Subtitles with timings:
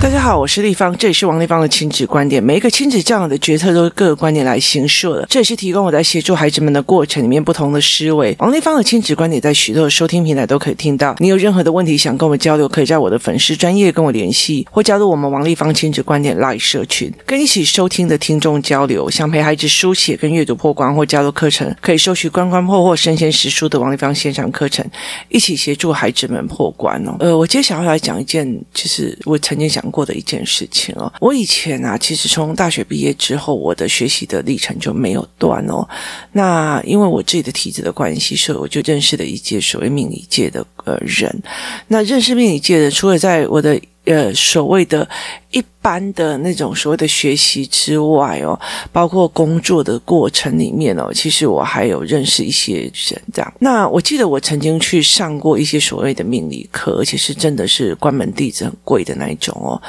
[0.00, 2.42] 大家好，我是丽芳，这里是王立芳的亲子观点。
[2.42, 8.34] 每一个亲子教养的决策都是各个观点来形塑的，这也是提供我在协助孩子们的过程里面不同的思维。
[8.38, 11.16] 王立芳的亲子观点在许多的收听平台都可以听到。
[11.18, 19.10] 你有任何的问题想跟我们交流，可以在我的粉丝专业跟我联系，或加入我们王立芳亲子观点 Live 社群，跟一起收听的听众交流。
[19.10, 24.88] 想陪孩子书写跟阅读破关或加入课程，可以收取关关破或生鲜识书的王立芳线上课程，
[25.28, 27.16] 一起协助孩子们破关哦。
[27.18, 29.84] 呃，我接下来要来讲一件，就是我曾经想。
[29.90, 35.86] 过的一件事情哦，我以前啊，其实从大学毕业之后，我的学习的历程就没有断哦。
[36.32, 41.42] 那因为我自己的体质的关系，所以我就认识了一届所谓命理界的呃人。
[41.86, 45.08] 那认识命理界的，除了在我的呃所谓的
[45.50, 48.58] 一般的那种所谓的学习之外哦，
[48.90, 53.54] 包括工作的过程里面哦，其实我还有认识一些人这样。
[53.60, 59.80] 那我记得我曾经去上过一些所谓的命理课，而且是真的是关门弟子很贵的那一种哦，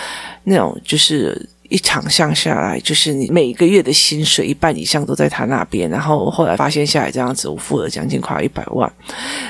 [0.43, 1.49] 那种就是。
[1.69, 8.91] 一场上下来，就是你每个月的薪水一半以上都在他那边，然后后来发现下来这样子，我付了将近快一百万。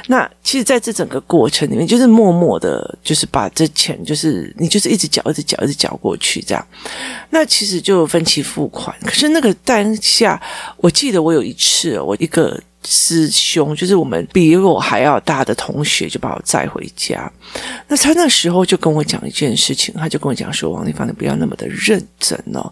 [0.07, 6.67] 那其实，在这整个过程里面，就是默默的，就是把这钱，就是你就是一直缴，一直缴，一直缴过去这样。
[7.29, 10.41] 那其实就分期付款，可是那个当下，
[10.77, 12.59] 我记得我有一次，我一个。
[12.85, 17.31] 师兄就是我们比我还要大的同学，就把我载回家。
[17.87, 22.71] 那他那时候就跟我讲一件事情，他就跟我讲说：“王丽芳，你不要那么的认真哦。”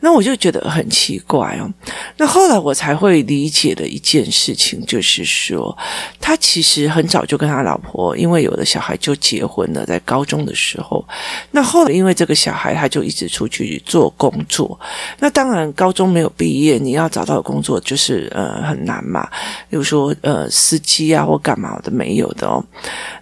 [0.00, 1.70] 那我就觉得很奇怪哦。
[2.16, 5.76] 那后来我才会理解的一件事情，就是说
[6.20, 11.06] 他其实很早就跟他老婆，因为有了小孩就结婚了，在高中的时候。
[11.52, 14.78] 那后来因为这个小孩，他就一直出去做工作。
[15.20, 19.28] 那当然，高中没有毕业，你要找到工作就是呃很难嘛。
[19.70, 22.62] 比如说呃司机啊或干嘛的没有的哦。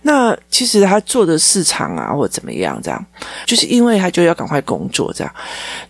[0.02, 3.06] 那其实他做的市场啊或怎么样这样，
[3.46, 5.32] 就是因为他就要赶快工作这样。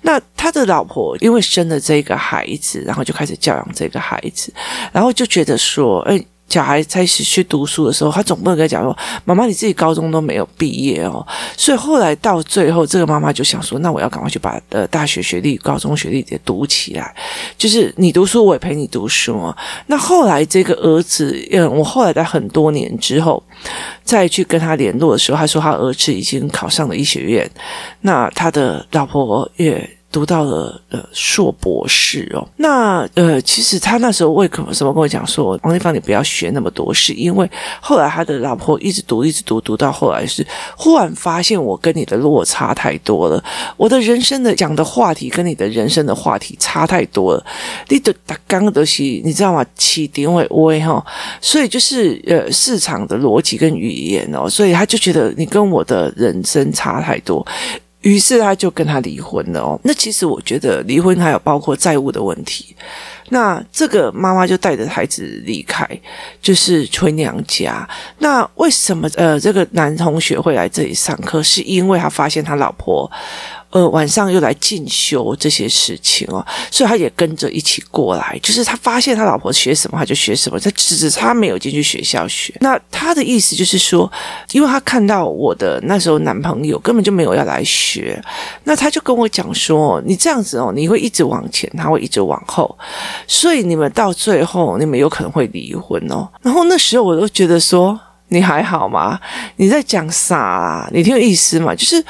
[0.02, 0.84] 那他的老。
[0.90, 4.52] 婆因为生了这个孩子，然后就开始教养这个孩子，
[4.90, 8.94] 然后就觉得说，哎，小孩开始去读书的时候，他总不能跟他讲说，
[9.24, 11.24] 妈妈你自己高中都没有毕业哦，
[11.56, 17.14] 所以后来到最后，这个妈妈就想说，那我要赶快去把呃大学学历、高中学历也读起来，
[17.56, 19.56] 就是你读书，我也陪你读书哦。
[19.86, 23.40] 那后来这个儿子，嗯，我后来在很多年之后
[24.02, 27.48] 再去跟他联络的时候，他说他儿子已经考上了医学院，
[28.00, 29.88] 那他的老婆也。
[30.12, 37.48] 读到了呃硕博士哦，那呃其实他那时候为什么什么跟我讲说，王立芳你不要学那么多，是因为
[37.80, 43.42] 后来他的老婆一直读一直读读到后来是忽然发现我跟你的落差太多了，
[43.76, 47.46] 我的人生的讲的话题跟你的人生的话题差太多了，
[47.88, 49.64] 你的打刚的西你知道吗？
[49.76, 51.04] 起点位微哈，
[51.40, 57.46] 所以就是呃市场的逻辑跟语言哦，所以他就觉得你跟我的人生差太多。
[58.02, 59.78] 于是他就跟他离婚了哦。
[59.84, 62.74] 那其实我觉得离婚还有包括债务的问题。
[63.28, 65.86] 那这个妈妈就带着孩子离开，
[66.42, 67.88] 就是回娘家。
[68.18, 71.42] 那为什么呃这个男同学会来这里上课？
[71.42, 73.10] 是因为他发现他老婆。
[73.70, 78.36] 呃，晚上又来进修这些事情哦，所以他也跟着一起过来。
[78.42, 80.58] 就是他发现他老婆学什么，他就学什么。
[80.58, 82.52] 他只是他没有进去学校学。
[82.60, 84.10] 那他的意思就是说，
[84.50, 88.20] 因为他看到我的那时候男朋友根本就没有要来学，
[88.64, 92.76] 那他就跟我讲说：“你这样子哦，你会一直往前，他会一直往后，
[93.28, 97.98] 所以你们到最后，你们有可能会离婚哦。”然后那时候我都觉得说
[98.28, 99.20] ：“你还好吗？
[99.56, 100.90] 你在讲啥？
[100.92, 102.04] 你挺有意思嘛？”就是。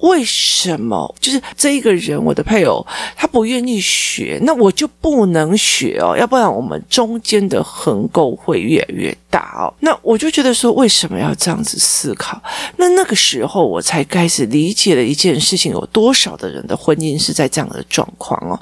[0.00, 1.14] 为什么？
[1.20, 9.72] 就是这一个人，我的配偶，他不愿意学，那我就不能学哦，要不然我们中间的横沟会越来越大哦。
[9.80, 12.42] 那我就觉得说，为什么要这样子思考？
[12.76, 18.58] 那那个时候我才开始理解了一件事情：有多少的人的婚姻是在这样的状况哦？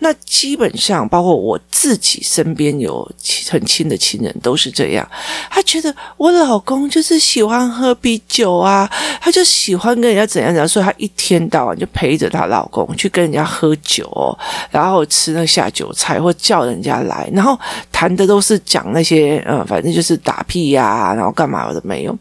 [0.00, 3.08] 那基本上，包括我自己身边有
[3.48, 5.08] 很亲的亲人都是这样。
[5.48, 8.90] 他觉得我老公就是喜欢喝啤酒啊，
[9.20, 10.79] 他就喜欢跟人家怎样怎样说。
[10.80, 14.38] 她一天到晚就陪着她老公去跟人家喝酒，
[14.70, 17.58] 然后吃那下酒菜，或叫人家来，然后
[17.92, 22.18] 谈的都是讲那些，嗯，反正就是打屁呀、然后干嘛的没有。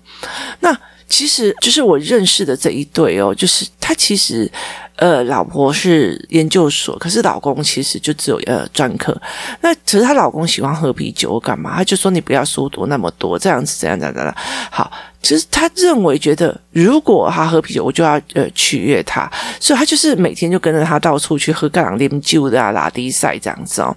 [0.59, 0.77] 那
[1.07, 4.51] 其实就是我认识的这一对哦，就是他其实。
[4.99, 9.15] 呃，老婆是研究所，可是老公其实就只有呃专科。
[9.61, 11.75] 那其实她老公喜欢喝啤酒，干嘛？
[11.77, 14.35] 他就说你不要书读那么多，这样子，这样，这样，这样。
[14.69, 14.91] 好。
[15.21, 19.29] 其实他认为，觉得如果他喝啤酒，我就要呃取悦他，
[19.59, 23.93] 所以他就是每天就跟着他到处去喝干朗啉酒的啊，拉低赛这样子哦。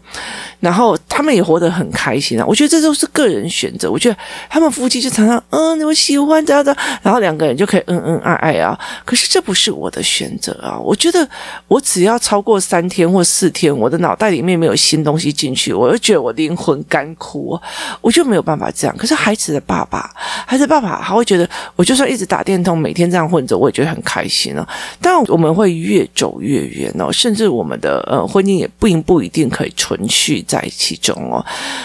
[0.59, 2.45] 然后他们也活得很开心啊。
[2.45, 3.89] 我觉得这都是个人选择。
[3.89, 4.17] 我觉得
[4.51, 8.77] 他们夫妻就常常嗯，我喜欢这样的，然后两个人就可以恩恩爱爱啊。
[9.05, 10.77] 可是这不是我的选择啊。
[10.77, 11.27] 我我觉得
[11.69, 17.59] 我只要超过三天或四天，我的脑袋里面没有新东西进去，我就觉得我灵魂干枯，
[18.03, 18.95] 我就没有办法这样。
[18.99, 20.11] 可是孩子的爸爸，
[20.47, 21.01] 孩子爸爸。
[21.03, 24.69] 他会觉得，我就算一直打电通，每天这样混着，我也觉得很开心哦。
[25.01, 31.43] 但，我们会越走越远哦，甚至我们的呃婚姻也并不一定可以存续在其中哦。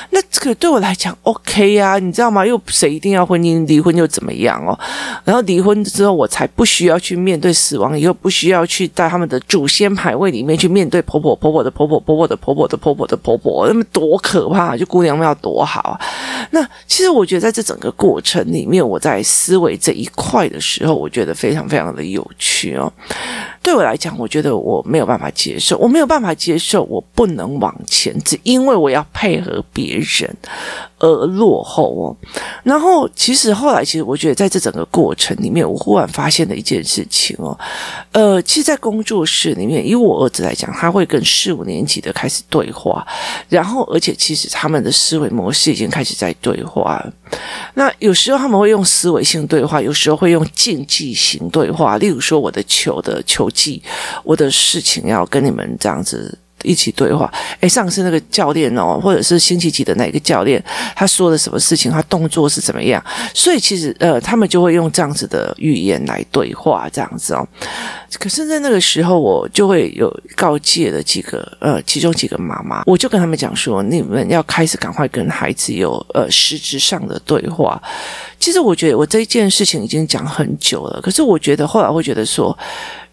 [0.09, 2.45] 那这个对我来讲，OK 呀、啊，你知道吗？
[2.45, 4.77] 又谁一定要婚姻离婚又怎么样哦？
[5.23, 14.75] 然后离婚之后，我才不需要去面对死亡，以后不需要去在他们的祖先牌位里面去面对婆婆婆婆的婆婆婆婆的婆婆的婆婆的婆婆，那么多可怕！
[14.75, 16.01] 就姑娘们要多好啊。
[16.49, 19.21] 那其实我觉得在这整个过程里面，我在。
[19.37, 22.91] 思维这一块的时候，我觉得非常非常的有趣哦。
[23.61, 30.35] 对我来讲，我觉得我没有办法接受，我没有办法接受，我不能往前，只因为我要配合别人
[30.97, 32.15] 而落后哦。
[32.63, 37.57] 然后，其实后来，其实我觉得在这整个过程里面，我忽然发现了一件事情哦。
[38.13, 43.05] 呃，其实，在工作室里面，以我儿子来讲，他会跟四五年级的开始对话，
[43.49, 47.05] 然后，而且其实他们的思维模式已经开始在对话。
[47.73, 51.97] 那有时候他们会用思维性对话，有时候会用竞技型对话。
[51.97, 53.83] 例如说，我的球的球技，
[54.23, 56.37] 我的事情要跟你们这样子。
[56.63, 60.63] 一起对话，诶，上次那个教练哦，或者是星期几的哪个教练，
[60.95, 63.03] 他说的什么事情，他动作是怎么样？
[63.33, 67.47] 所以其实呃，他们就会用这样子的语言来对话，这样子哦。
[68.19, 77.81] 可是，在那个时候，我就会有告诫了几个呃，其中几个妈妈，我就跟他们讲说，你们要开始赶快跟孩子有呃实质上的对话。
[78.39, 82.57] 其实，我觉得我这一件事情已经讲很久了，可是我觉得后来会觉得说。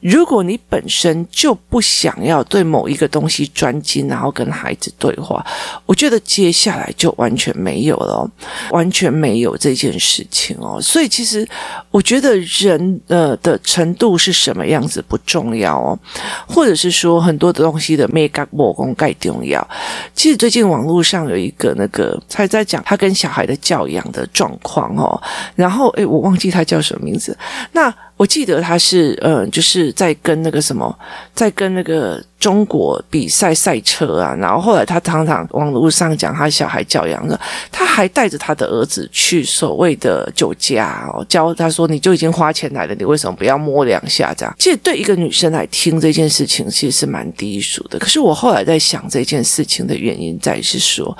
[0.05, 5.43] 如果你本身就不想要对某一个东西专精，然后跟孩子对话，
[5.87, 8.31] 我觉得接下来就完全没有了，
[8.71, 10.79] 完全没有这件事情哦。
[10.79, 11.49] 所以其实
[11.91, 15.99] 我觉得人呃的程度是什么样子不重要哦，
[16.47, 19.67] 或者是说很多的东西的美感、磨工更重要。
[20.15, 25.19] 其实最近网络上有一个那个他在讲他跟小孩的教养的状况哦，
[25.55, 27.35] 然后诶，我忘记他叫什么名字，
[27.73, 27.91] 那。
[28.17, 30.97] 我记得他是，嗯，就是在跟那个什么，
[31.35, 32.23] 在跟那个。
[32.45, 37.41] 中国比赛赛车啊，然后后来他常常网络上讲他小孩教养的，
[37.73, 44.55] 他还带着他的儿子去所谓的酒家哦，教他说，你就已经花钱来了，你为什么不要摸两下这样？
[44.59, 47.99] 其实对一个女生来听这件事情，其实是蛮低俗的。
[47.99, 51.17] 可是我后来在想这件事情的原因，在于是说，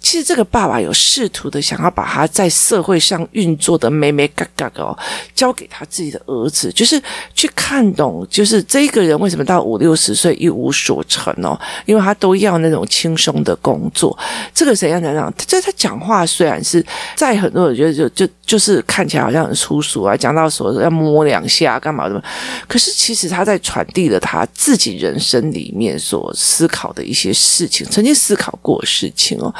[0.00, 4.96] 其实这个爸爸有试图的想要把他在社会上运作的美美嘎嘎哦，
[5.34, 7.00] 交给他自己的儿子，就是
[7.32, 10.48] 去看懂，就是这个人为什么到五六十岁一。
[10.48, 14.16] 无所成哦，因为他都要那种轻松的工作。
[14.54, 15.32] 这个怎样怎样？
[15.36, 16.84] 这他讲话虽然是
[17.14, 22.20] 在很多人觉得就就就是看起来好像很粗俗啊，讲到说要摸两下干嘛的，
[22.66, 29.54] 可是其实他在传递了他自己人生里面所思考的一些事情，曾经思考过的事情哦。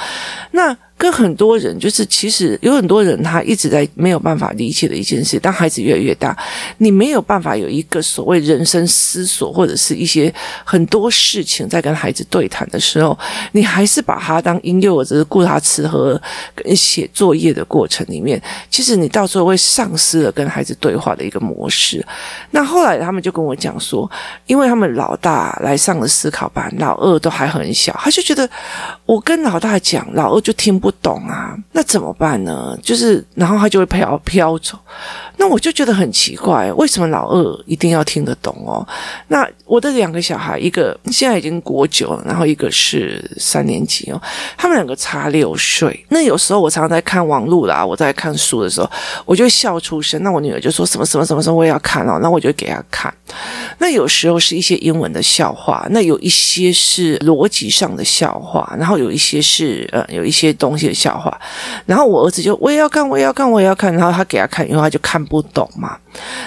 [0.52, 0.76] 那。
[0.98, 5.38] 跟很多人，就是其实有很多人，他一直在没有办法理解的一件事。
[5.38, 6.36] 当孩子越来越大，
[6.78, 10.34] 你没有办法有一个所谓人生思索，或者是一些
[10.64, 13.16] 很多事情在跟孩子对谈的时候，
[13.52, 16.20] 你还是把他当婴幼儿，只是顾他吃喝
[16.56, 22.04] 跟写作业的过程里面，其实你到时候会丧失了跟孩子对话的一个模式。
[22.50, 24.10] 那后来他们就跟我讲说，
[24.48, 28.50] 因为他们老大来上了思考班，老二都还很小，他就觉得
[29.06, 30.87] 我跟老大讲，老二就听不。
[30.88, 32.74] 不懂啊，那怎么办呢？
[32.82, 34.78] 就是，然后他就会飘飘走。
[35.36, 38.80] 那我就觉得很奇怪，为什么老二一定要听得懂哦？
[39.28, 44.20] 那我的两个小孩，一个现在已经国九了，然后一个是三年级哦，
[44.56, 46.06] 他们两个差六岁。
[46.08, 48.90] 那有时候我常常在看网络啦，我在看书的时候，
[49.26, 50.22] 我就笑出声。
[50.22, 53.12] 那我女儿就说什么什么什么什么我也要看哦，那我就给她看。
[53.76, 61.36] 那有时候是一些英文的笑话，那有一些是逻辑上的笑话，然后有一些是呃有一些东的笑话。
[61.86, 63.92] 然后我儿子就我也要看，我也要看，我也要看。
[63.92, 65.96] 然后他给他看，因为他就看不懂嘛。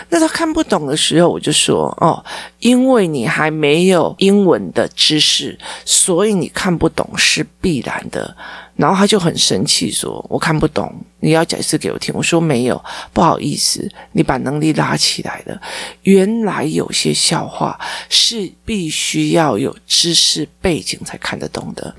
[0.10, 2.24] 那他看不懂的时候，我就说哦，
[2.60, 8.36] 因为你还没有英文的知识，所以你看不懂是必然的。
[8.78, 15.62] 然后他就很生气，说：“我看不懂，你要解释给我听。”我说：“没有，不好意思，你把能力拉起来了。
[16.02, 21.94] 原来有些笑话是必须要有知识背景才看得懂的。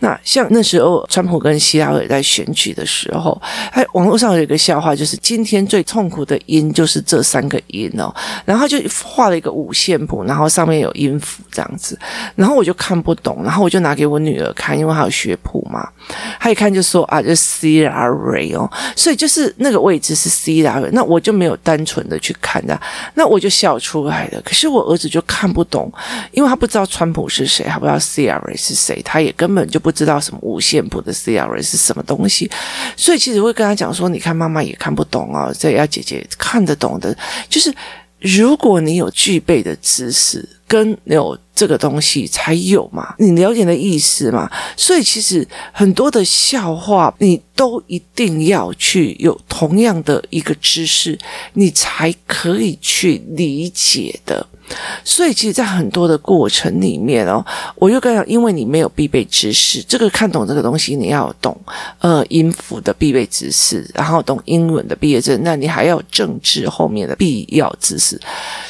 [0.00, 3.40] 那像那时候，川普跟希拉里在选举的时候，
[3.70, 8.14] 哎，网络上有一个笑话，就是今天最痛苦的音就是这三个音哦。
[8.44, 11.98] 然后就画了一个五线谱，然后上面有音符这样子。
[12.34, 15.88] 然后我就看不懂，然后我就拿给我女儿看，因为她有学谱嘛。”
[16.38, 22.78] 她一看就说啊，就 C 拉瑞哦，所以就是那个位置是 C 拉瑞，那我就没有单纯的去看的，
[23.14, 24.42] 那我就笑出来了。
[24.42, 25.90] 可是我儿子就看不懂，
[26.32, 32.50] 因为他不知道川普是谁，他不知道 C 拉瑞是谁，他也根本就不知道什么五线谱的 C 拉瑞是什么东西，
[32.96, 37.16] 所以其实会跟他讲说，你看妈妈也看不懂啊，这要姐姐看得懂的，
[37.48, 37.74] 就是
[38.18, 41.38] 如果你有具备的知识跟有。
[41.54, 44.50] 这个东西才有嘛，你了解的意思嘛？
[44.76, 51.16] 所以其实很多的笑话，你都一定要去有同样的一个知识，
[51.52, 54.46] 你才可以去理解的。
[55.04, 57.44] 所以其实，在很多的过程里面哦，
[57.76, 61.54] 我又跟你讲，因为你没有必备知识，这个看懂这个东西，你要懂
[61.98, 68.18] 呃音符的必备知识，然后懂英文的毕业证，那你还要政治后面的必要知识。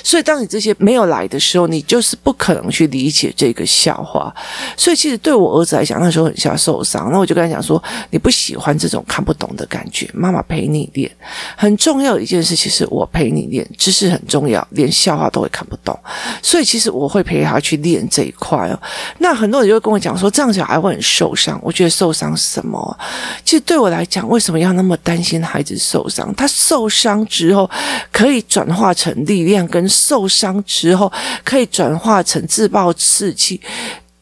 [0.03, 4.35] 所以，当你这些没有来的时候，你就是不可能去理解这个笑话。
[4.76, 7.09] 所以，其实对我儿子来讲，那时候很像受伤。
[7.12, 11.11] 那我就跟他讲说：“你不喜欢这种看不懂的感觉，妈妈陪你练。
[11.57, 15.99] 很重要的一件事，其实我陪你练，知识很重要，连笑话都会看不懂。
[16.43, 18.78] 所以，其实我会陪他去练这一块哦。
[19.19, 21.59] 那很多人就会跟我讲说，这样小孩会很受伤。
[21.62, 22.99] 我觉得受伤什么？
[23.45, 26.35] 其实对我来讲，为什么要那么担心孩子受伤？
[26.35, 27.71] 他受伤之后，
[28.12, 29.88] 可以转化成力量跟。
[29.95, 31.11] 受伤之后，
[31.45, 33.61] 可以转化成自自暴自弃，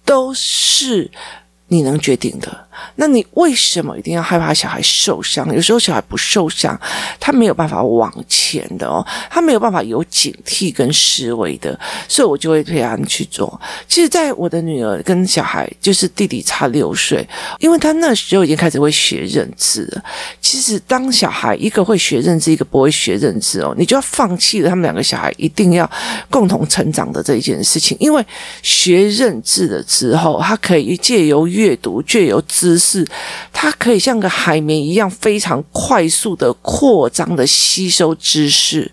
[0.04, 1.08] 都是
[1.68, 2.66] 你能决定的。
[2.96, 5.52] 那你为什么一定要害怕小孩受伤？
[5.54, 6.78] 有时候小孩不受伤，
[7.18, 13.60] 他没有办法往前的哦，他没有办法有警惕跟思维的，所以我就会推他们去做。
[13.86, 17.26] 其实，在我的女儿跟小孩，就是弟弟差六岁，
[17.58, 20.02] 因为他那时候已经开始会学认字了。
[20.40, 25.90] 其实，当小孩一个会学认字，一个不会学认字哦，你就要放弃了他们两个小孩一定要
[26.30, 28.24] 共同成长的这一件事情，因为
[28.62, 33.04] 学认字了之后，他可以借由阅读，借由知知识，
[33.52, 38.88] 它可以像个海绵一样，非常快速的扩张的吸收知识。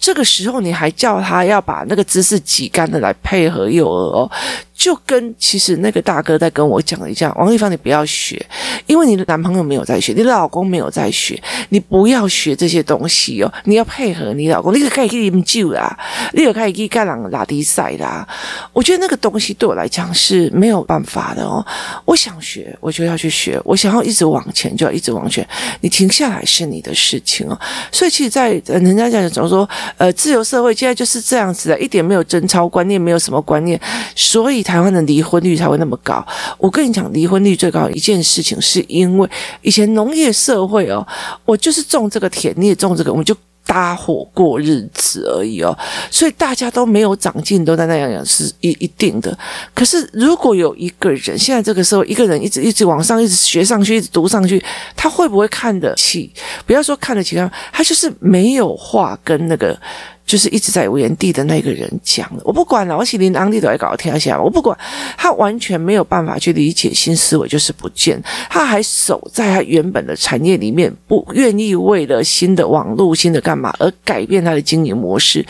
[0.00, 4.30] 这个时候，你还叫他要把那个知识挤干的来配合幼儿哦。
[4.76, 8.44] 就跟其实那个大哥在跟我讲一样，王丽芳，你不要学，
[8.86, 15.96] 因为你的男朋友没有在学，你的老公没有在学，你不要学这些东西哦，你要配合你老公，你可以给你们救啦，
[16.32, 18.26] 你可以去干朗拉迪赛啦。
[18.72, 21.64] 我觉得那个东西对我来讲是没有办法的哦。
[22.04, 25.46] 我想学，我就要去学；我想要一直往前，就要一直往前。
[25.82, 27.56] 你停下来是你的事情哦。
[27.92, 29.68] 所以，其实，在人家讲，怎么说？
[29.98, 33.80] 呃，自由社会现在就是这样子的，一点没有贞操观念，没有什么观念，
[34.16, 34.63] 所以。
[34.64, 36.26] 台湾的离婚率才会那么高。
[36.58, 39.28] 我跟你讲，离婚率最高一件事情，是因为
[39.62, 41.06] 以前农业社会哦，
[41.44, 45.76] 我就是种这个田，你也种这个，我们就搭伙过日子而已哦。
[46.10, 49.36] 所以大家都没有长进，都在那样样是一一定的。
[49.74, 54.62] 可是如果有一个人，现在这个时候，一个人一直一直往上，一直学上去，一直读上去，
[54.96, 56.32] 他会不会看得起？
[56.66, 59.78] 不要说看得起他，他就是没有话跟那个。
[60.26, 64.76] 就是一直在原地的那个人讲的，我不管了，我心里安利都来搞天下，我不管，
[65.18, 75.44] 他完全没有办法去理解新思维，就是不见，他还守在他原本的产业里面，不愿意为了新的网络、新的干嘛而改变他的经营模式，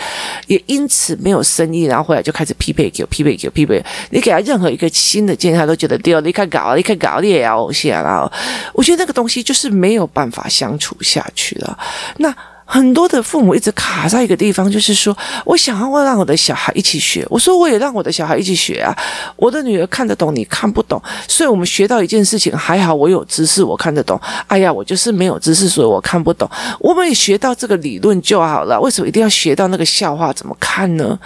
[0.48, 8.30] 也因此没有生意，然后回来就开始匹配给我，匹配给我，匹配，你给他任何一个新的建议，他都觉得丢，你看搞，你看搞，你也要偶像，然后
[8.72, 11.78] 我觉得那个东西就是没有办法相处下去了，
[12.16, 12.34] 那。
[12.66, 17.26] 很多的父母一直卡在一个地方，就是说我想要让我的小孩一起学。
[17.28, 18.96] 我说我也让我的小孩一起学啊。
[19.36, 24.18] 我的女儿看得懂，你看不懂，所以我们学到一件事情，还好我有知识，我看得懂。
[24.46, 26.48] 哎呀，我就是没有知识，所以我看不懂。
[26.80, 31.18] 我们也学到这个理论就好了，为什么一定要学到那个笑话怎么看呢？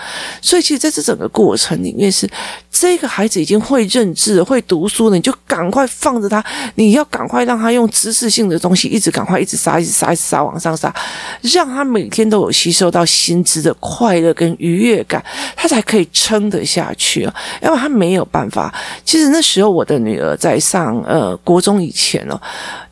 [0.42, 2.28] 所以其实在这整个过程里面，是
[2.71, 10.92] 这个孩子已经会认字、会读书了，你就赶快放着他，你要赶快让他用知识性的东西一直赶快一直杀、一直杀、一直杀往上杀。
[11.43, 15.25] 让他每天都有吸收到薪资的快乐跟愉悦感，
[15.57, 17.35] 他才可以撑得下去啊。
[17.61, 18.75] 要不然他没有办法。
[19.05, 22.41] 其实那时候我的女儿在上呃国中以前哦，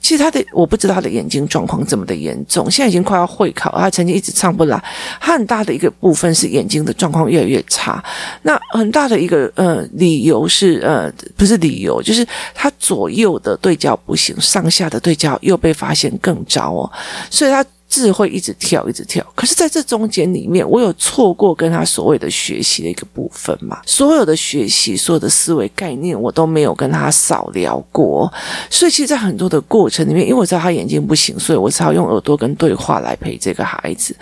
[0.00, 4.82] 其实她的我不知道她的眼睛状况这么的严重，现在已经快要会考，她成绩一直上不来。
[5.20, 8.02] 她很大的一个部分是眼睛的状况越来越差。
[8.42, 16.90] 那很大的一个呃理由是呃不是理由，就是她左右的对焦不行，上下的对焦又被发现更糟哦，
[17.30, 17.64] 所以她。
[17.96, 19.24] 字会一直跳，一直跳。
[19.34, 23.80] 可是，在这中间里面，我有错过跟他所谓的学习的一个部分嘛？
[23.86, 28.30] 所有的学习，所有的思维概念，我都没有跟他少聊过。
[28.68, 34.14] 所以，其实，在很多的过程里面，因为我知道他眼睛不行，所以我只好用耳朵跟对话来陪这个孩子。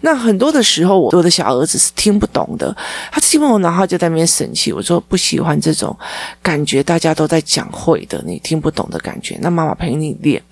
[0.00, 2.74] 那很多的时候，我的小儿子是听不懂的，
[3.12, 4.72] 他听不懂，然后就在那边生气。
[4.72, 5.94] 我说不喜欢这种
[6.42, 9.38] 感觉，大家都在讲会的，你听不懂的感觉。
[9.42, 10.42] 那妈妈陪你练，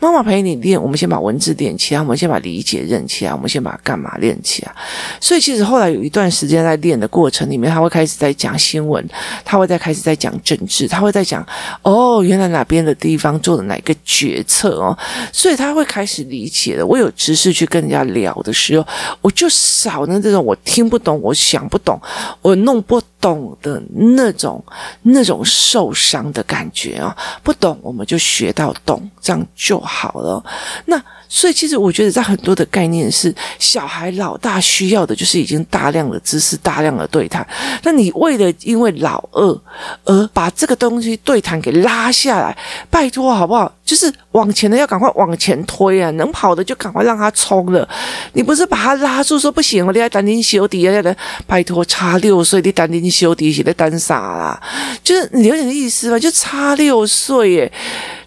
[0.00, 0.82] 妈妈陪你练。
[0.82, 2.16] 我们先把文字练起来，我们。
[2.16, 4.74] 先先把理解认起来，我们先把干嘛练起来。
[5.20, 9.08] 所以其实后来有一段时间在练的过程里面，他会开始在讲新闻，
[9.44, 11.46] 他会在开始在讲政治，他会在讲
[11.82, 14.98] 哦，原来哪边的地方做了哪个决策哦，
[15.32, 16.84] 所以他会开始理解了。
[16.84, 18.84] 我有知识去跟人家聊的时候，
[19.20, 22.00] 我就少了这种我听不懂、我想不懂、
[22.42, 24.62] 我弄不懂的那种
[25.02, 27.40] 那种受伤的感觉啊、哦！
[27.44, 30.44] 不懂我们就学到懂，这样就好了。
[30.86, 31.00] 那。
[31.28, 37.46] 所以，其实我觉得，在很多的概念是，小孩老大需要的就是已经大量的知识、大量的对谈。
[37.82, 39.60] 那你为了因为老二
[40.04, 42.56] 而把这个东西对谈给拉下来，
[42.90, 43.72] 拜托好不好？
[43.84, 47.88] 就是往前的要赶快往前推啊，能跑的就赶快让他冲了。
[48.32, 51.16] 你不是把他拉住说不行，我你要担惊受敌啊！
[51.46, 54.60] 拜托，差六岁你担惊受敌，是在单傻啦？
[55.04, 56.18] 就是你有点意思吧？
[56.18, 57.72] 就差六岁耶。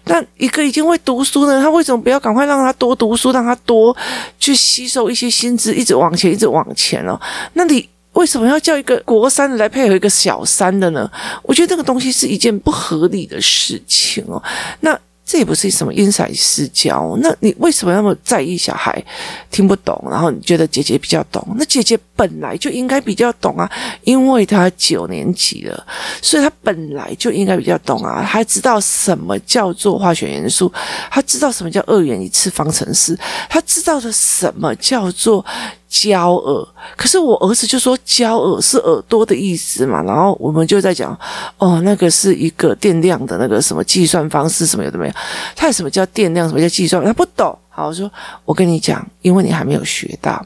[0.04, 3.96] 那一个已经会读书的人，他为什么不要赶快让他多读书，让他多
[4.38, 7.20] 去吸收一些薪资，一直往前，一直往前哦？
[7.54, 11.10] 那你为什么要叫一个国三的来配合一个小三的呢？
[11.42, 14.42] 我觉得这个东西是一件不合理的事情哦。
[14.80, 14.98] 那。
[15.30, 19.00] 这也不是什么因材施教，那你为什么那么在意小孩
[19.48, 19.96] 听不懂？
[20.10, 21.46] 然后你觉得姐姐比较懂？
[21.56, 23.70] 那姐姐本来就应该比较懂啊，
[24.02, 25.86] 因为她九年级了，
[26.20, 30.72] 所以她本来就应该比较懂啊，她知道什么叫做化学元素，
[31.08, 33.16] 她知道什么叫二元一次方程式，
[33.48, 35.46] 她知道的什么叫做。
[35.90, 41.18] 焦耳，可是我儿子就说焦耳是耳朵的意思嘛，然后我们就在讲，
[41.58, 45.12] 哦，那个是一个电量的那个什么计算方式什么有的没有，
[45.56, 47.58] 他有什么叫电量，什么叫计算，他不懂。
[47.68, 48.08] 好，我说
[48.44, 50.40] 我跟你讲，因为你还没有学到，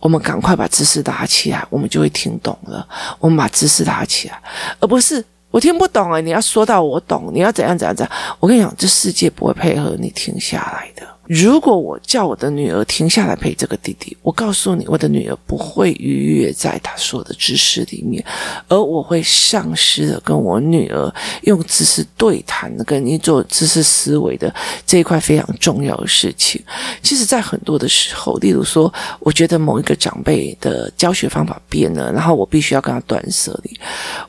[0.00, 2.84] 我们赶快把知识打起来，我们就会听懂了。
[3.20, 4.42] 我们把知识打起来，
[4.80, 8.16] 而不是我听不懂啊，你要说到我懂，你要怎样怎样怎样。
[8.40, 11.06] 我跟你讲，这世界不会配合你听下来的。
[11.30, 18.24] 如果我叫我的女儿停下来陪这个弟弟，我告诉你，我的女儿不会愉悦在她所有的知识里面，
[18.66, 24.52] 而我会丧失了跟我女儿用知识对谈的、跟你做知识思维的
[24.84, 26.60] 这一块非常重要的事情。
[27.00, 33.78] 其实，在很多的时候，例如说，我觉得某一个长辈的教学方法变了，然后我必须要跟他断舍离。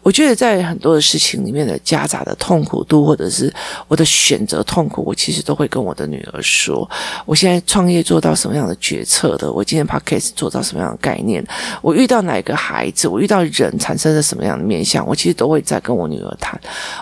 [0.03, 3.51] 我觉得在很多的事情里面的夹杂的痛苦度，或者是
[3.87, 6.87] 我的选择痛苦，我其实都会跟我的女儿说。
[7.25, 9.51] 我现在创业做到什么样的决策的？
[9.51, 11.45] 我今天 podcast 做到什么样的概念？
[11.81, 13.07] 我遇到哪个孩子？
[13.07, 15.07] 我遇到人产生了什么样的面向？
[15.07, 16.59] 我其实都会在跟我女儿谈。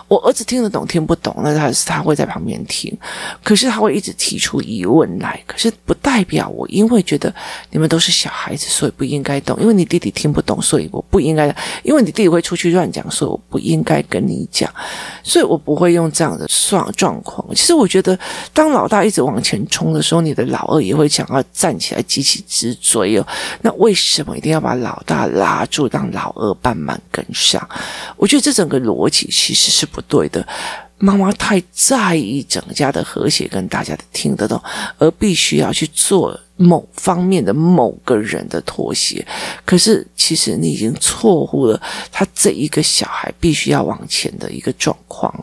[0.08, 2.96] 我儿子听得懂听不懂，那他是他会在旁边听，
[3.44, 5.40] 可是他会一直提出疑问来。
[5.48, 7.34] 可是不代表我因为觉得
[7.72, 9.60] 你们都是小孩子，所以不应该懂。
[9.60, 11.54] 因为你弟弟听不懂，所以我不应该。
[11.84, 14.72] 因为你弟弟会出去乱讲，所以我不应该跟你讲。
[15.24, 17.44] 所以我不会用这样的状状况。
[17.56, 18.18] 其实我觉得，
[18.54, 19.79] 当老大一直往前冲。
[19.80, 23.26] 冲的时候，你的老二也会想要站起来，急起直追哦。
[23.62, 27.66] 那为什么一定要把老大拉住，让老二慢慢跟上？
[28.18, 30.46] 我觉得这整个逻辑其实是不对的。
[30.98, 34.62] 妈妈太在意整家的和谐跟大家的听得懂，
[34.98, 36.38] 而必须要去做。
[36.62, 39.26] 某方面的某个人的妥协，
[39.64, 45.34] 可是其实你已经错误了他这一个小孩必须要往前的一个状况。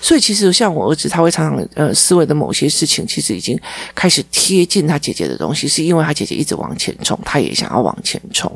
[0.00, 3.56] 所以其实像我儿子，他会常常呃思维的某些事情，其实已经
[3.94, 8.50] 开始贴近他姐姐的东西，是因为他姐姐一直往前冲，他也想要往前冲。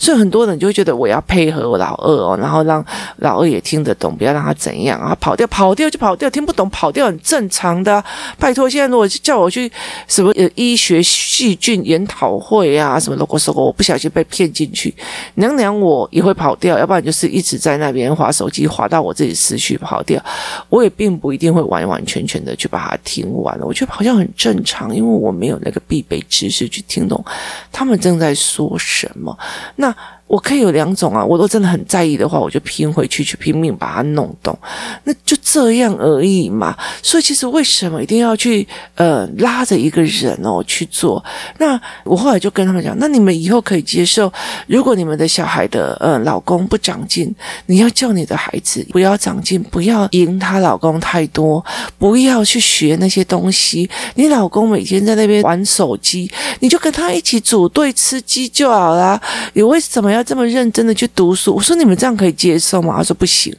[0.00, 2.84] 所以很多人就会觉得我要配合我老二哦，然后让
[3.18, 8.04] 老二也听得懂，不要让他怎样啊，跑掉跑掉就跑掉，听不懂跑掉很正常的。
[8.36, 9.70] 拜托，现在如果叫我去
[10.08, 11.51] 什么呃医学系。
[11.52, 14.94] 细菌研讨会啊，什么 logo logo，我不小心被骗进去，
[15.34, 20.22] 娘娘我也会跑掉，要不然就是一直在那边划手机，划到我自己思绪跑掉，
[20.70, 23.56] 我也并不一定会完完全全的去把它听完。
[23.58, 27.22] 了，我觉得好像很正常，因为我没有那个必备知识去听懂
[27.70, 29.36] 他们正在说什么，
[29.76, 29.94] 那。
[30.32, 34.58] 我可以有两种啊，我都真的很在意的话，我就拼回去，去拼命把它弄懂，
[35.04, 36.74] 那就这样而已嘛。
[37.02, 41.22] 所以其实为什么一定要去呃拉着一个人哦去做？
[41.58, 44.32] 那我后来就跟他们讲，那你们以后可以接受，
[44.66, 47.30] 如果你们的小孩的呃老公不长进，
[47.66, 51.62] 你要叫你的孩子不要长进，不要赢她老公太多，
[51.98, 53.86] 不要去学那些东西。
[54.14, 59.20] 你老公每天在那边玩手机，你就跟他一起组队吃鸡就好啦。
[59.52, 60.21] 你为什么要？
[60.22, 62.96] 这么认真的去读书，我说你们这样可以接受吗？
[62.96, 63.54] 他说不行。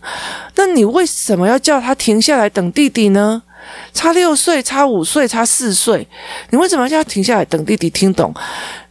[0.56, 3.42] 那你为什么要叫他停下来等弟弟呢？
[3.94, 6.06] 差六岁，差五岁，差四岁，
[6.50, 8.34] 你为什么要停下来等弟弟听懂？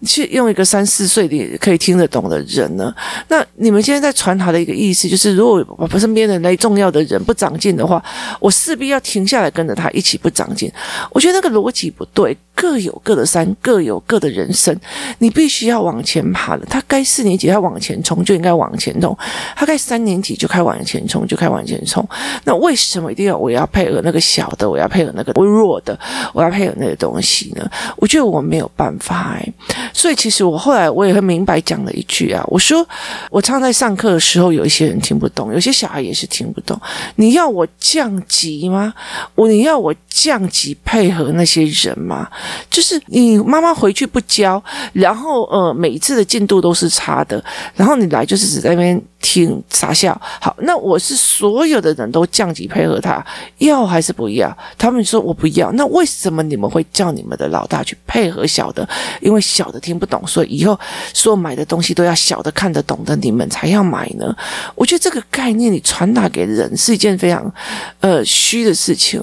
[0.05, 2.93] 去用一个三四岁的可以听得懂的人呢？
[3.29, 8.03] 那你们现在在传达的一个意思就是，如果我身边的那重要的人不长进的话，
[8.41, 10.71] 我势必要停下来跟着他一起不长进。
[11.11, 12.37] 我觉得那个逻辑不对。
[12.55, 14.79] 各有各的山，各有各的人生。
[15.19, 16.65] 你必须要往前爬的。
[16.67, 19.11] 他该四年级，他往前冲就应该往前冲；
[19.57, 22.07] 他该三年级就该往前冲，就该往前冲。
[22.45, 24.69] 那为什么一定要我要配合那个小的？
[24.69, 25.99] 我要配合那个微弱的？
[26.35, 27.67] 我要配合那个东西呢？
[27.97, 29.53] 我觉得我没有办法哎。
[29.95, 32.87] 所以其实我后来我也很明白讲了一句啊，我说
[33.31, 36.79] 我常常在上课的时候，有一些人听不懂，有些小孩也是听不懂。
[37.17, 38.93] 你要我降级吗？
[39.35, 42.29] 我你要我降级配合那些人吗？
[42.69, 47.43] 就是你妈妈回去不教，然后呃每一次的进度都是差的，
[47.75, 50.21] 然后你来就是只在那边听傻笑。
[50.39, 53.25] 好，那我是所有的人都降级配合他，
[53.59, 54.55] 要还是不要？
[54.77, 55.73] 他们说我不要。
[55.73, 58.87] 那为什么你们会叫你们的老大去配合小的？
[59.23, 60.79] 因为小的听不懂，所以以后
[61.15, 64.37] 所买的东西都要小的看得懂的，你们才要买呢？
[64.75, 67.51] 我觉得这个概念你传达给人是一件非常
[68.01, 69.23] 呃虚的事情。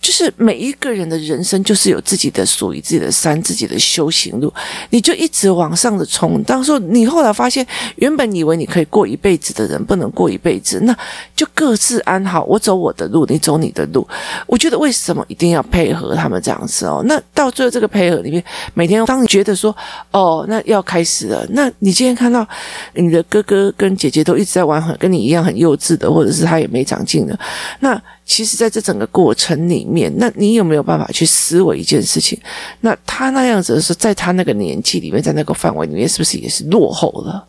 [0.00, 4.52] 就是每一个人的人生就是有自己的属于自己的山，自己的修行路，
[4.90, 6.42] 你就一直往上的冲。
[6.42, 10.96] 当说你后来发现，原本以为你可以过一辈辈子的人，不能过一辈子，那
[11.34, 12.44] 就各自安好。
[12.44, 14.06] 我走我的路，你走你的路。
[14.46, 17.02] 我觉得为什么一定要配合他们这样子哦？
[17.06, 18.42] 那到最后这个配合里面，
[18.74, 19.74] 每天当你觉得说
[20.12, 22.46] 哦，那要开始了，那你今天看到
[22.92, 27.36] 你的哥哥跟姐姐都一直在玩很跟你一样很幼稚的，或者是他也没长进的，
[27.80, 28.00] 那。
[28.26, 32.40] 其实，在这整个过程里面，那你有没有办法去思维一件事情？
[32.80, 37.46] 那他那样子的是在他那个年纪里面，在那个范围里面，是不是也是落后了？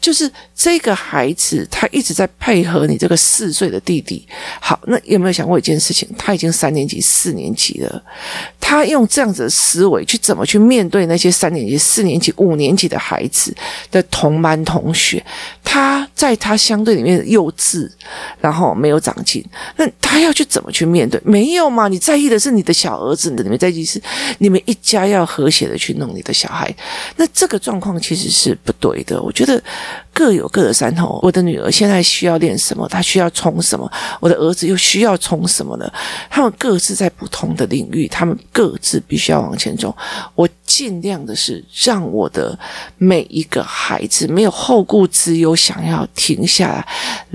[0.00, 4.24] 就是这个孩子，他一直在配合你这个四岁的弟弟。
[4.60, 6.08] 好，那有没有想过一件事情？
[6.16, 8.02] 他已经三年级、四年级了，
[8.60, 13.52] 他用这样子的思维去怎么去面对那些三年级、四年级、五年级的孩子
[13.90, 15.22] 的同班同学？
[15.64, 17.90] 他在他相对里面幼稚，
[18.40, 19.44] 然后没有长进，
[19.76, 20.11] 那他。
[20.12, 21.18] 他要去怎么去面对？
[21.24, 21.88] 没有嘛？
[21.88, 23.98] 你在意的是你的小儿子，你们在意是
[24.40, 26.70] 你们一家要和谐的去弄你的小孩。
[27.16, 29.22] 那这个状况其实是不对的。
[29.22, 29.62] 我觉得
[30.22, 31.18] 各有各的山头。
[31.20, 32.86] 我的女儿现在需要练什么？
[32.86, 33.90] 她需要冲什么？
[34.20, 35.92] 我的儿子又需要冲什么呢？
[36.30, 39.92] 他们各自在不同的领域，他们各自必须要往前走。
[40.36, 42.56] 我尽量的是让我的
[42.98, 46.86] 每一个孩子没有后顾之忧，想要停下来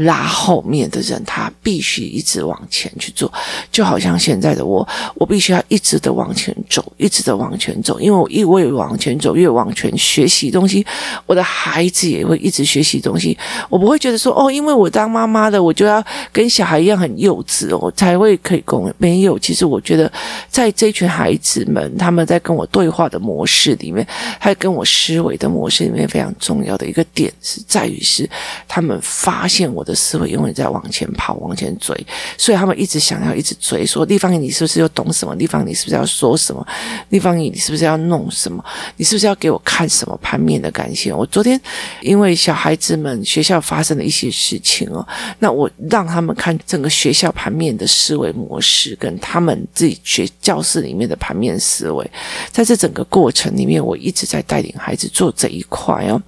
[0.05, 3.29] 拉后面的人，他必须一直往前去做，
[3.69, 10.85] 就好像现在的我，我必须要一直的往前走，一直的往前走，因为我一我越往前走，越往前学习东西，
[11.25, 13.37] 我的孩子也会一直学学习东西。
[13.69, 18.93] 我不会觉得说哦，因为我当妈妈的，我就要跟小孩一样很幼稚哦，才会可以供。
[18.97, 20.11] 没有，其实我觉得
[20.49, 24.05] 在这群孩子们，他们在跟我对话的模式里面，
[24.37, 28.29] 还跟我思维的模式里面，非常重要的一个点是在于是
[28.67, 31.95] 他们发现我的思维永远在往前跑，往前追，
[32.37, 32.57] 所以。
[32.57, 35.35] 他们一直想要一直追，说丽芳仪，你是不是又懂什么？
[35.35, 36.65] 丽芳仪，你是不是要说什么？
[37.09, 38.65] 丽芳仪，你是不是要弄什么？
[38.95, 41.13] 你是不是要给我看什么盘面的感谢？
[41.13, 41.61] 我昨天
[42.01, 45.07] 因为小孩子们学校发生的一些事情哦，
[45.39, 52.11] 那我让他们看整个学校盘面的思维模式，跟他们自己学教室里面的盘面思维，
[52.51, 56.21] 在这整个过程里面，我一直在带领孩子做这一块哦，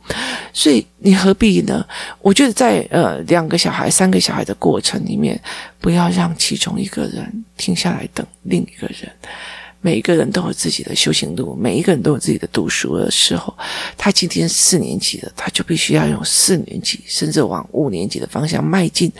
[0.54, 0.86] 所以。
[1.02, 1.88] 你何必呢？
[2.22, 5.42] 我觉得在呃两个小孩、三个小孩的过程里面，
[5.80, 9.10] 不要让其中一个人停下来等另一个人。
[9.82, 13.56] 每一个人都有自己的修行路，每一个人都有自己的读书的时候。
[13.98, 19.12] 他今天四年级的，他就必须要用四年级，甚至往五年级的方向迈进，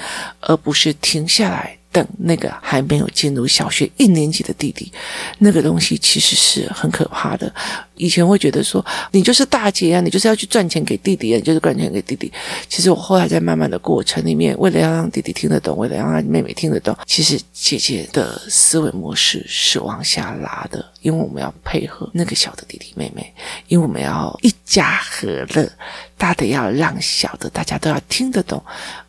[0.41, 1.76] 而不是停下来。
[1.91, 4.91] 等那个还没有进入小学一年级的弟弟，
[5.39, 7.52] 那个东西其实是很可怕的。
[7.99, 12.31] 以前会觉得说，你就是大姐啊，你就是要去赚钱给弟弟啊，你就是赚钱给弟弟。
[12.67, 23.33] 其实我后来在慢慢的过程里面，为了要让弟弟听得懂，为了让妹妹听得懂，其实姐姐的思维模式是往下拉的，因为我们要配合那个小的弟弟妹妹，
[23.67, 25.69] 因为我们要一家和乐。
[26.17, 28.62] 大的要让小的，大家都要听得懂，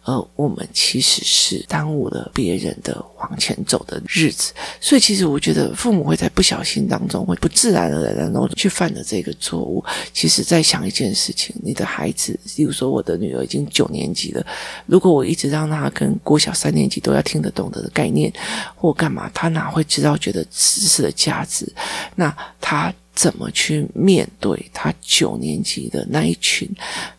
[0.04, 4.52] 而我们其实是耽误了别人的往前走的日子。
[4.80, 9.84] 所以，其实我觉得父母会在不小心当中，会不自然而然当中去犯了这个错误。
[10.12, 14.44] 其实，在想一件事情：你的孩子，比如说我的女儿已经九年级了，
[14.86, 18.32] 如果我一直让她跟郭小三年级都要听得懂的概念
[18.74, 21.70] 或干嘛，她哪会知道觉得知识的价值？
[22.14, 22.92] 那她。
[23.14, 26.68] 怎么去面对他九年级的那一群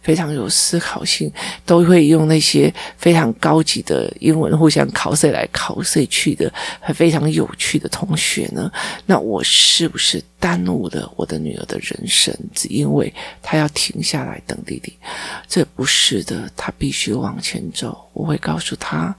[0.02, 1.32] 非常有思考性，
[1.66, 8.72] 都会用那些非常高级的英文互相考试来考试去的，还非常有趣的同学呢？
[9.06, 12.36] 那我是不是耽误了我的女儿的人生？
[12.56, 14.98] 只因为她要停下来等弟弟？
[15.48, 18.10] 这不是的，她必须往前走。
[18.14, 19.16] 我会告诉她。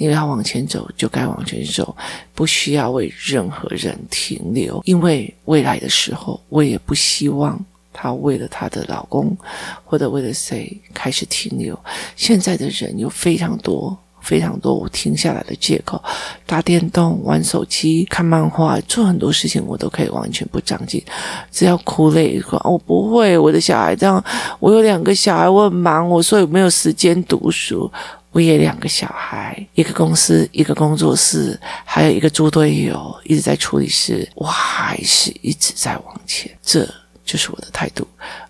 [0.00, 1.94] 因为要往前走，就该往前走，
[2.34, 4.80] 不需要为任何人停留。
[4.86, 9.36] 因为未来的时候，我也不希望她为了她的老公
[9.84, 11.78] 或者为了谁开始停留。
[12.16, 16.02] 现在的人有非常多、非常多我停下来的借口，
[16.46, 21.04] 打电动、玩手机、看漫画、做很多事情，我都可以完全不长进。
[21.52, 24.24] 只要哭累，我不会，我的小孩这样，
[24.60, 27.92] 我有两个小孩，我很忙，我所以没有时间读书。
[28.32, 36.88] 我也两个小孩，一个公司，一个工作室，还有一个猪队友，一直在处理事，我还是一直在往前，这
[37.24, 38.06] 就是我的态度。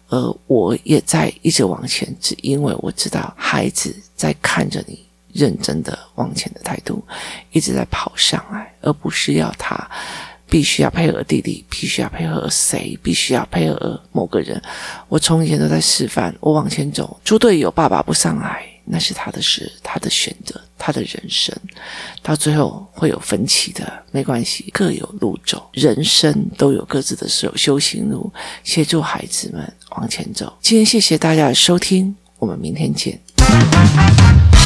[0.09, 7.03] 而我也在一直往前，只因为我知道孩子在看着你认真的往前的态度，
[7.53, 9.88] 一直在跑上来，而不是要他
[10.47, 14.61] 必须要配合弟弟，必须要配合谁，必须要配合某个人。
[15.09, 18.66] 我从前都在示范，我往前走，猪队友爸爸不上来。
[18.90, 21.57] 那是他的事，他的选择，他的人生，
[22.22, 28.33] 到最后会有分歧的，没关系，各有路走，人生都有各自的修修行路，
[28.64, 30.53] 协助孩子们往前走。
[30.61, 33.20] 今天谢谢大家的收听，我们明天见。